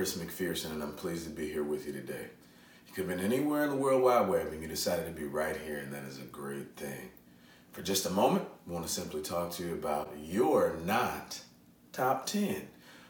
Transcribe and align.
Chris 0.00 0.16
McPherson, 0.16 0.70
and 0.70 0.82
I'm 0.82 0.94
pleased 0.94 1.24
to 1.24 1.30
be 1.30 1.52
here 1.52 1.62
with 1.62 1.86
you 1.86 1.92
today. 1.92 2.28
You 2.86 2.94
could 2.94 3.06
have 3.06 3.18
been 3.18 3.32
anywhere 3.32 3.64
in 3.64 3.68
the 3.68 3.76
World 3.76 4.02
Wide 4.02 4.30
Web, 4.30 4.46
and 4.46 4.62
you 4.62 4.66
decided 4.66 5.04
to 5.04 5.12
be 5.12 5.26
right 5.26 5.54
here, 5.54 5.76
and 5.76 5.92
that 5.92 6.04
is 6.04 6.16
a 6.16 6.22
great 6.22 6.74
thing. 6.74 7.10
For 7.72 7.82
just 7.82 8.06
a 8.06 8.10
moment, 8.10 8.48
I 8.66 8.72
want 8.72 8.86
to 8.86 8.90
simply 8.90 9.20
talk 9.20 9.50
to 9.50 9.62
you 9.62 9.74
about 9.74 10.10
your 10.18 10.78
not 10.86 11.42
top 11.92 12.24
10 12.24 12.66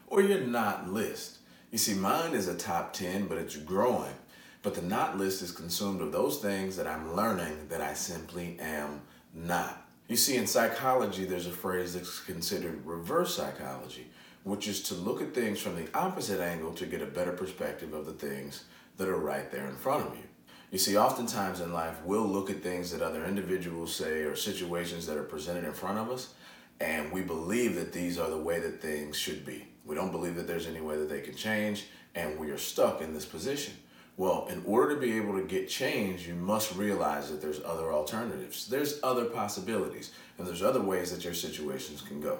or 0.07 0.21
your 0.21 0.41
not 0.41 0.89
list. 0.89 1.37
You 1.71 1.77
see, 1.77 1.93
mine 1.93 2.33
is 2.33 2.49
a 2.49 2.57
top 2.57 2.91
10, 2.91 3.27
but 3.27 3.37
it's 3.37 3.55
growing. 3.55 4.15
But 4.61 4.75
the 4.75 4.81
not 4.81 5.17
list 5.17 5.41
is 5.41 5.53
consumed 5.53 6.01
of 6.01 6.11
those 6.11 6.39
things 6.39 6.75
that 6.75 6.87
I'm 6.87 7.15
learning 7.15 7.69
that 7.69 7.79
I 7.79 7.93
simply 7.93 8.57
am 8.59 8.99
not. 9.33 9.87
You 10.09 10.17
see, 10.17 10.35
in 10.35 10.45
psychology, 10.45 11.23
there's 11.23 11.47
a 11.47 11.51
phrase 11.51 11.93
that's 11.93 12.19
considered 12.19 12.85
reverse 12.85 13.37
psychology, 13.37 14.11
which 14.43 14.67
is 14.67 14.81
to 14.81 14.95
look 14.95 15.21
at 15.21 15.33
things 15.33 15.59
from 15.59 15.75
the 15.75 15.87
opposite 15.93 16.41
angle 16.41 16.73
to 16.73 16.85
get 16.85 17.01
a 17.01 17.05
better 17.05 17.31
perspective 17.31 17.93
of 17.93 18.05
the 18.05 18.13
things 18.13 18.63
that 18.97 19.07
are 19.07 19.17
right 19.17 19.51
there 19.51 19.67
in 19.67 19.75
front 19.75 20.07
of 20.07 20.15
you. 20.15 20.23
You 20.71 20.77
see, 20.77 20.97
oftentimes 20.97 21.59
in 21.59 21.73
life, 21.73 21.97
we'll 22.05 22.25
look 22.25 22.49
at 22.49 22.63
things 22.63 22.91
that 22.91 23.01
other 23.01 23.25
individuals 23.25 23.93
say 23.93 24.21
or 24.21 24.35
situations 24.35 25.05
that 25.05 25.17
are 25.17 25.23
presented 25.23 25.65
in 25.65 25.73
front 25.73 25.99
of 25.99 26.09
us, 26.09 26.33
and 26.79 27.11
we 27.11 27.21
believe 27.21 27.75
that 27.75 27.93
these 27.93 28.17
are 28.17 28.29
the 28.29 28.37
way 28.37 28.59
that 28.59 28.81
things 28.81 29.17
should 29.17 29.45
be. 29.45 29.67
We 29.85 29.95
don't 29.95 30.11
believe 30.11 30.35
that 30.35 30.47
there's 30.47 30.67
any 30.67 30.81
way 30.81 30.97
that 30.97 31.09
they 31.09 31.21
can 31.21 31.35
change, 31.35 31.85
and 32.15 32.39
we 32.39 32.49
are 32.51 32.57
stuck 32.57 33.01
in 33.01 33.13
this 33.13 33.25
position. 33.25 33.73
Well, 34.17 34.47
in 34.49 34.63
order 34.65 34.95
to 34.95 35.01
be 35.01 35.17
able 35.17 35.37
to 35.37 35.43
get 35.43 35.69
change, 35.69 36.27
you 36.27 36.35
must 36.35 36.75
realize 36.75 37.29
that 37.31 37.41
there's 37.41 37.61
other 37.63 37.91
alternatives. 37.91 38.67
There's 38.67 38.99
other 39.03 39.25
possibilities, 39.25 40.11
and 40.37 40.47
there's 40.47 40.63
other 40.63 40.81
ways 40.81 41.11
that 41.11 41.23
your 41.23 41.33
situations 41.33 42.01
can 42.01 42.21
go 42.21 42.39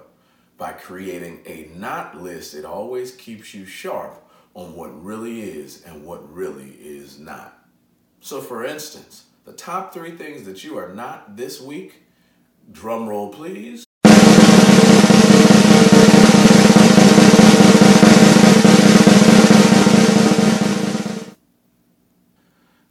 by 0.62 0.72
creating 0.72 1.42
a 1.48 1.72
not 1.76 2.22
list, 2.22 2.54
it 2.54 2.66
always 2.66 3.16
keeps 3.16 3.52
you 3.52 3.66
sharp 3.66 4.23
on 4.54 4.76
what 4.76 5.04
really 5.04 5.42
is 5.42 5.84
and 5.86 6.06
what 6.06 6.31
really 6.31 6.78
is 6.80 7.17
not. 7.17 7.66
So, 8.20 8.42
for 8.42 8.64
instance, 8.64 9.26
the 9.44 9.54
top 9.54 9.92
three 9.92 10.12
things 10.12 10.45
that 10.45 10.64
you 10.64 10.78
are 10.78 10.94
not 10.94 11.36
this 11.36 11.59
week, 11.59 12.04
drum 12.72 13.09
roll 13.09 13.34
please. 13.34 13.84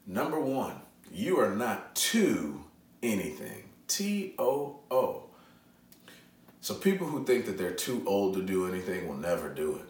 Number 0.09 0.41
one, 0.41 0.81
you 1.13 1.39
are 1.39 1.55
not 1.55 1.95
to 1.95 2.65
anything. 3.01 3.71
T 3.87 4.35
O 4.41 4.81
O. 4.91 5.30
So 6.61 6.75
people 6.75 7.06
who 7.06 7.25
think 7.25 7.47
that 7.47 7.56
they're 7.56 7.72
too 7.72 8.03
old 8.06 8.34
to 8.34 8.42
do 8.42 8.66
anything 8.66 9.08
will 9.08 9.16
never 9.16 9.48
do 9.48 9.77
it. 9.77 9.86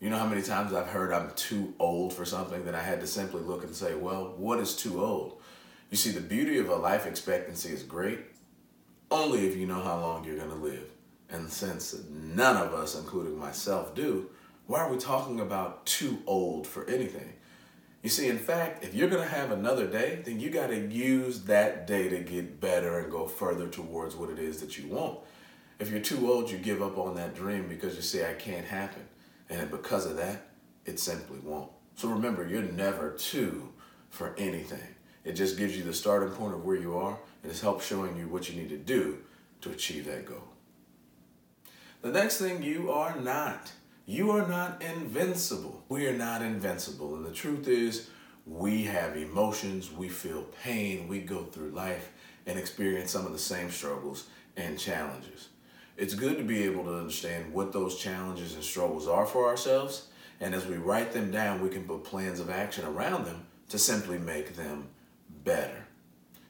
You 0.00 0.10
know 0.10 0.18
how 0.18 0.28
many 0.28 0.42
times 0.42 0.72
I've 0.72 0.86
heard 0.86 1.12
I'm 1.12 1.32
too 1.34 1.74
old 1.80 2.12
for 2.12 2.24
something 2.24 2.64
that 2.66 2.74
I 2.74 2.82
had 2.82 3.00
to 3.00 3.06
simply 3.06 3.42
look 3.42 3.64
and 3.64 3.74
say, 3.74 3.96
well, 3.96 4.34
what 4.36 4.60
is 4.60 4.76
too 4.76 5.02
old? 5.02 5.40
You 5.90 5.96
see, 5.96 6.10
the 6.10 6.20
beauty 6.20 6.58
of 6.58 6.68
a 6.68 6.76
life 6.76 7.04
expectancy 7.04 7.70
is 7.70 7.82
great 7.82 8.20
only 9.10 9.46
if 9.46 9.56
you 9.56 9.66
know 9.66 9.82
how 9.82 9.98
long 10.00 10.24
you're 10.24 10.36
going 10.36 10.50
to 10.50 10.54
live. 10.54 10.90
And 11.30 11.50
since 11.50 11.96
none 12.10 12.56
of 12.56 12.74
us, 12.74 12.94
including 12.94 13.38
myself, 13.38 13.94
do, 13.94 14.30
why 14.66 14.80
are 14.80 14.92
we 14.92 14.98
talking 14.98 15.40
about 15.40 15.84
too 15.86 16.22
old 16.26 16.66
for 16.66 16.88
anything? 16.88 17.32
You 18.02 18.10
see, 18.10 18.28
in 18.28 18.38
fact, 18.38 18.84
if 18.84 18.94
you're 18.94 19.08
going 19.08 19.22
to 19.22 19.34
have 19.34 19.50
another 19.50 19.86
day, 19.86 20.22
then 20.24 20.38
you 20.38 20.50
got 20.50 20.68
to 20.68 20.78
use 20.78 21.42
that 21.44 21.86
day 21.86 22.08
to 22.08 22.20
get 22.20 22.60
better 22.60 23.00
and 23.00 23.10
go 23.10 23.26
further 23.26 23.66
towards 23.66 24.14
what 24.14 24.30
it 24.30 24.38
is 24.38 24.60
that 24.60 24.78
you 24.78 24.88
want. 24.88 25.18
If 25.78 25.90
you're 25.90 26.00
too 26.00 26.30
old, 26.30 26.50
you 26.50 26.58
give 26.58 26.82
up 26.82 26.98
on 26.98 27.14
that 27.14 27.36
dream 27.36 27.68
because 27.68 27.94
you 27.94 28.02
say, 28.02 28.28
I 28.28 28.34
can't 28.34 28.66
happen. 28.66 29.02
And 29.48 29.70
because 29.70 30.06
of 30.06 30.16
that, 30.16 30.48
it 30.84 30.98
simply 30.98 31.38
won't. 31.38 31.70
So 31.94 32.08
remember, 32.08 32.46
you're 32.46 32.62
never 32.62 33.10
too 33.12 33.72
for 34.10 34.34
anything. 34.36 34.94
It 35.24 35.32
just 35.32 35.56
gives 35.56 35.76
you 35.76 35.84
the 35.84 35.92
starting 35.92 36.30
point 36.30 36.54
of 36.54 36.64
where 36.64 36.76
you 36.76 36.96
are 36.96 37.18
and 37.42 37.52
it 37.52 37.60
helps 37.60 37.86
showing 37.86 38.16
you 38.16 38.28
what 38.28 38.48
you 38.48 38.56
need 38.56 38.70
to 38.70 38.78
do 38.78 39.18
to 39.60 39.70
achieve 39.70 40.06
that 40.06 40.26
goal. 40.26 40.48
The 42.02 42.10
next 42.10 42.38
thing 42.38 42.62
you 42.62 42.90
are 42.90 43.18
not. 43.20 43.72
You 44.06 44.30
are 44.30 44.46
not 44.46 44.82
invincible. 44.82 45.84
We 45.88 46.06
are 46.06 46.16
not 46.16 46.42
invincible. 46.42 47.16
And 47.16 47.26
the 47.26 47.32
truth 47.32 47.68
is, 47.68 48.08
we 48.46 48.84
have 48.84 49.16
emotions, 49.16 49.92
we 49.92 50.08
feel 50.08 50.44
pain, 50.62 51.08
we 51.08 51.20
go 51.20 51.44
through 51.44 51.70
life 51.70 52.10
and 52.46 52.58
experience 52.58 53.10
some 53.10 53.26
of 53.26 53.32
the 53.32 53.38
same 53.38 53.70
struggles 53.70 54.28
and 54.56 54.78
challenges. 54.78 55.48
It's 55.98 56.14
good 56.14 56.38
to 56.38 56.44
be 56.44 56.62
able 56.62 56.84
to 56.84 56.96
understand 56.96 57.52
what 57.52 57.72
those 57.72 57.98
challenges 57.98 58.54
and 58.54 58.62
struggles 58.62 59.08
are 59.08 59.26
for 59.26 59.48
ourselves. 59.48 60.06
And 60.40 60.54
as 60.54 60.64
we 60.64 60.76
write 60.76 61.12
them 61.12 61.32
down, 61.32 61.60
we 61.60 61.70
can 61.70 61.82
put 61.82 62.04
plans 62.04 62.38
of 62.38 62.48
action 62.48 62.84
around 62.84 63.26
them 63.26 63.46
to 63.70 63.80
simply 63.80 64.16
make 64.16 64.54
them 64.54 64.90
better. 65.42 65.86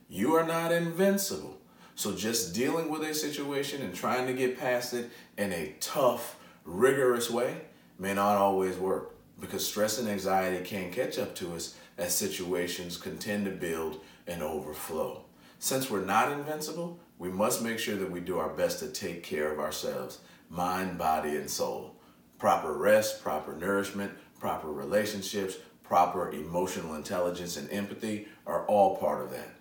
You 0.07 0.35
are 0.35 0.47
not 0.47 0.71
invincible. 0.71 1.57
So 1.95 2.15
just 2.15 2.55
dealing 2.55 2.91
with 2.91 3.01
a 3.01 3.15
situation 3.15 3.81
and 3.81 3.95
trying 3.95 4.27
to 4.27 4.35
get 4.35 4.59
past 4.59 4.93
it 4.93 5.09
in 5.39 5.51
a 5.51 5.75
tough, 5.81 6.37
rigorous 6.67 7.31
way 7.31 7.63
may 7.99 8.13
not 8.13 8.37
always 8.37 8.77
work 8.77 9.15
because 9.41 9.67
stress 9.67 9.99
and 9.99 10.09
anxiety 10.09 10.63
can 10.63 10.93
catch 10.93 11.19
up 11.19 11.35
to 11.37 11.55
us 11.55 11.75
as 11.97 12.15
situations 12.15 12.99
continue 12.99 13.51
to 13.51 13.57
build 13.57 14.01
and 14.27 14.43
overflow. 14.43 15.25
Since 15.59 15.91
we're 15.91 16.05
not 16.05 16.33
invincible, 16.33 17.01
we 17.19 17.31
must 17.31 17.63
make 17.63 17.79
sure 17.79 17.97
that 17.97 18.11
we 18.11 18.21
do 18.21 18.39
our 18.39 18.51
best 18.51 18.79
to 18.79 18.89
take 18.89 19.25
care 19.25 19.53
of 19.53 19.59
ourselves, 19.59 20.21
mind, 20.49 20.99
body, 20.99 21.37
and 21.37 21.51
soul. 21.51 21.97
Proper 22.39 22.73
rest, 22.73 23.23
proper 23.23 23.57
nourishment, 23.57 24.13
proper 24.39 24.71
relationships, 24.71 25.57
proper 25.83 26.31
emotional 26.31 26.95
intelligence, 26.95 27.57
and 27.57 27.69
empathy 27.73 28.29
are 28.47 28.65
all 28.67 28.97
part 28.97 29.25
of 29.25 29.33
that. 29.33 29.55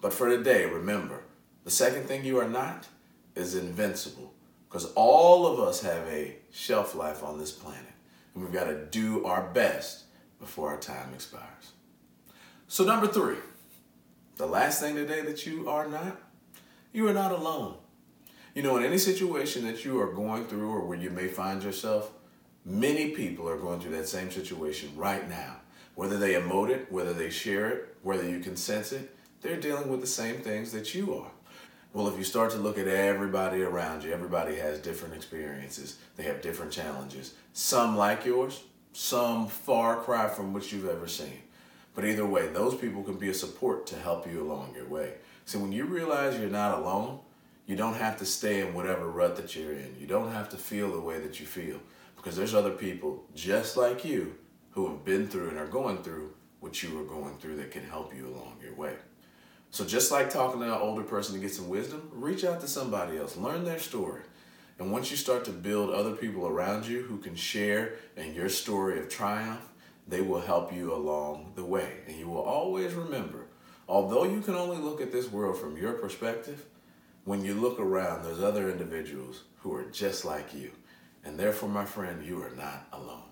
But 0.00 0.14
for 0.14 0.28
today, 0.28 0.64
remember 0.64 1.24
the 1.64 1.70
second 1.70 2.04
thing 2.04 2.24
you 2.24 2.38
are 2.38 2.48
not 2.48 2.88
is 3.34 3.54
invincible 3.54 4.32
because 4.68 4.86
all 4.94 5.46
of 5.46 5.60
us 5.60 5.82
have 5.82 6.06
a 6.08 6.36
shelf 6.50 6.94
life 6.94 7.22
on 7.22 7.38
this 7.38 7.52
planet, 7.52 7.92
and 8.34 8.42
we've 8.42 8.52
got 8.52 8.64
to 8.64 8.86
do 8.86 9.26
our 9.26 9.50
best 9.50 10.04
before 10.38 10.70
our 10.70 10.78
time 10.78 11.12
expires. 11.12 11.72
So, 12.68 12.84
number 12.84 13.06
three, 13.06 13.36
the 14.40 14.46
last 14.46 14.80
thing 14.80 14.94
today 14.94 15.20
that 15.20 15.46
you 15.46 15.68
are 15.68 15.86
not 15.86 16.18
you 16.92 17.06
are 17.06 17.12
not 17.12 17.30
alone. 17.30 17.76
You 18.54 18.62
know, 18.62 18.78
in 18.78 18.82
any 18.82 18.96
situation 18.96 19.66
that 19.66 19.84
you 19.84 20.00
are 20.00 20.12
going 20.12 20.46
through 20.46 20.70
or 20.70 20.80
where 20.80 20.98
you 20.98 21.10
may 21.10 21.28
find 21.28 21.62
yourself, 21.62 22.10
many 22.64 23.10
people 23.10 23.48
are 23.48 23.58
going 23.58 23.80
through 23.80 23.96
that 23.96 24.08
same 24.08 24.30
situation 24.30 24.90
right 24.96 25.28
now. 25.28 25.56
Whether 25.94 26.16
they 26.16 26.32
emote 26.32 26.70
it, 26.70 26.90
whether 26.90 27.12
they 27.12 27.28
share 27.28 27.68
it, 27.68 27.96
whether 28.02 28.26
you 28.28 28.40
can 28.40 28.56
sense 28.56 28.92
it, 28.92 29.14
they're 29.42 29.60
dealing 29.60 29.88
with 29.88 30.00
the 30.00 30.06
same 30.06 30.36
things 30.36 30.72
that 30.72 30.94
you 30.94 31.14
are. 31.14 31.30
Well, 31.92 32.08
if 32.08 32.16
you 32.16 32.24
start 32.24 32.50
to 32.52 32.58
look 32.58 32.78
at 32.78 32.88
everybody 32.88 33.62
around 33.62 34.04
you, 34.04 34.12
everybody 34.12 34.56
has 34.56 34.78
different 34.78 35.14
experiences. 35.14 35.98
They 36.16 36.22
have 36.24 36.40
different 36.40 36.72
challenges. 36.72 37.34
Some 37.52 37.96
like 37.96 38.24
yours, 38.24 38.64
some 38.94 39.48
far 39.48 39.96
cry 39.96 40.28
from 40.28 40.54
what 40.54 40.72
you've 40.72 40.88
ever 40.88 41.08
seen. 41.08 41.42
But 41.94 42.04
either 42.04 42.26
way, 42.26 42.48
those 42.48 42.74
people 42.74 43.02
can 43.02 43.16
be 43.16 43.28
a 43.28 43.34
support 43.34 43.86
to 43.88 43.96
help 43.96 44.30
you 44.30 44.42
along 44.42 44.74
your 44.74 44.86
way. 44.86 45.14
So 45.44 45.58
when 45.58 45.72
you 45.72 45.84
realize 45.84 46.38
you're 46.38 46.48
not 46.48 46.78
alone, 46.78 47.20
you 47.66 47.76
don't 47.76 47.94
have 47.94 48.16
to 48.18 48.26
stay 48.26 48.60
in 48.60 48.74
whatever 48.74 49.08
rut 49.08 49.36
that 49.36 49.54
you're 49.54 49.72
in. 49.72 49.96
You 49.98 50.06
don't 50.06 50.32
have 50.32 50.48
to 50.50 50.56
feel 50.56 50.92
the 50.92 51.00
way 51.00 51.18
that 51.20 51.40
you 51.40 51.46
feel 51.46 51.80
because 52.16 52.36
there's 52.36 52.54
other 52.54 52.72
people 52.72 53.24
just 53.34 53.76
like 53.76 54.04
you 54.04 54.34
who 54.70 54.88
have 54.88 55.04
been 55.04 55.26
through 55.26 55.48
and 55.48 55.58
are 55.58 55.66
going 55.66 56.02
through 56.02 56.32
what 56.60 56.82
you 56.82 57.00
are 57.00 57.04
going 57.04 57.36
through 57.38 57.56
that 57.56 57.70
can 57.70 57.84
help 57.84 58.14
you 58.14 58.28
along 58.28 58.56
your 58.62 58.74
way. 58.74 58.94
So 59.70 59.84
just 59.84 60.10
like 60.10 60.30
talking 60.30 60.60
to 60.60 60.66
an 60.66 60.80
older 60.80 61.02
person 61.02 61.34
to 61.34 61.40
get 61.40 61.54
some 61.54 61.68
wisdom, 61.68 62.10
reach 62.12 62.44
out 62.44 62.60
to 62.60 62.68
somebody 62.68 63.18
else, 63.18 63.36
learn 63.36 63.64
their 63.64 63.78
story. 63.78 64.22
And 64.78 64.90
once 64.90 65.10
you 65.10 65.16
start 65.16 65.44
to 65.44 65.50
build 65.50 65.90
other 65.90 66.12
people 66.12 66.46
around 66.46 66.86
you 66.86 67.02
who 67.02 67.18
can 67.18 67.36
share 67.36 67.94
in 68.16 68.34
your 68.34 68.48
story 68.48 68.98
of 68.98 69.08
triumph, 69.08 69.60
they 70.10 70.20
will 70.20 70.40
help 70.40 70.72
you 70.72 70.92
along 70.94 71.52
the 71.54 71.64
way. 71.64 71.98
And 72.06 72.16
you 72.16 72.28
will 72.28 72.42
always 72.42 72.92
remember 72.94 73.46
although 73.90 74.22
you 74.22 74.40
can 74.40 74.54
only 74.54 74.78
look 74.78 75.00
at 75.00 75.10
this 75.10 75.30
world 75.30 75.58
from 75.58 75.76
your 75.76 75.92
perspective, 75.94 76.64
when 77.24 77.44
you 77.44 77.52
look 77.54 77.80
around, 77.80 78.22
there's 78.22 78.40
other 78.40 78.70
individuals 78.70 79.42
who 79.58 79.74
are 79.74 79.84
just 79.90 80.24
like 80.24 80.54
you. 80.54 80.70
And 81.24 81.36
therefore, 81.36 81.68
my 81.68 81.84
friend, 81.84 82.24
you 82.24 82.40
are 82.40 82.54
not 82.56 82.86
alone. 82.92 83.24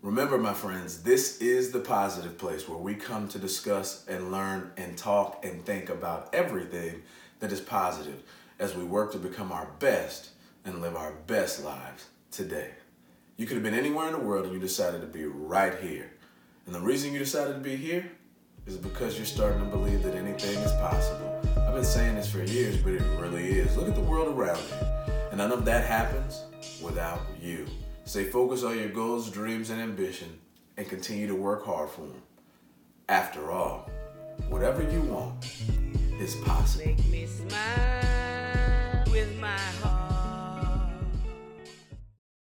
Remember, 0.00 0.38
my 0.38 0.54
friends, 0.54 1.02
this 1.02 1.38
is 1.40 1.72
the 1.72 1.80
positive 1.80 2.38
place 2.38 2.68
where 2.68 2.78
we 2.78 2.94
come 2.94 3.26
to 3.28 3.38
discuss 3.40 4.06
and 4.06 4.30
learn 4.30 4.70
and 4.76 4.96
talk 4.96 5.44
and 5.44 5.66
think 5.66 5.90
about 5.90 6.32
everything 6.32 7.02
that 7.40 7.50
is 7.50 7.60
positive 7.60 8.22
as 8.60 8.76
we 8.76 8.84
work 8.84 9.10
to 9.12 9.18
become 9.18 9.50
our 9.50 9.68
best 9.80 10.30
and 10.64 10.80
live 10.80 10.94
our 10.94 11.12
best 11.26 11.64
lives 11.64 12.06
today. 12.30 12.70
You 13.38 13.46
could 13.46 13.54
have 13.54 13.62
been 13.62 13.72
anywhere 13.72 14.08
in 14.08 14.14
the 14.14 14.18
world 14.18 14.46
and 14.46 14.52
you 14.52 14.58
decided 14.58 15.00
to 15.00 15.06
be 15.06 15.24
right 15.24 15.72
here. 15.78 16.10
And 16.66 16.74
the 16.74 16.80
reason 16.80 17.12
you 17.12 17.20
decided 17.20 17.52
to 17.52 17.60
be 17.60 17.76
here 17.76 18.10
is 18.66 18.76
because 18.76 19.16
you're 19.16 19.26
starting 19.26 19.60
to 19.60 19.66
believe 19.66 20.02
that 20.02 20.16
anything 20.16 20.58
is 20.58 20.72
possible. 20.72 21.40
I've 21.56 21.72
been 21.72 21.84
saying 21.84 22.16
this 22.16 22.28
for 22.28 22.42
years, 22.42 22.76
but 22.78 22.94
it 22.94 23.02
really 23.20 23.44
is. 23.44 23.76
Look 23.76 23.86
at 23.86 23.94
the 23.94 24.00
world 24.00 24.36
around 24.36 24.58
you. 24.58 24.86
And 25.30 25.38
none 25.38 25.52
of 25.52 25.64
that 25.66 25.86
happens 25.86 26.46
without 26.82 27.20
you. 27.40 27.66
Stay 28.06 28.24
focused 28.24 28.64
on 28.64 28.76
your 28.76 28.88
goals, 28.88 29.30
dreams, 29.30 29.70
and 29.70 29.80
ambition, 29.80 30.36
and 30.76 30.88
continue 30.88 31.28
to 31.28 31.36
work 31.36 31.64
hard 31.64 31.90
for 31.90 32.00
them. 32.00 32.22
After 33.08 33.52
all, 33.52 33.88
whatever 34.48 34.82
you 34.82 35.00
want 35.02 35.46
is 36.18 36.34
possible. 36.44 36.92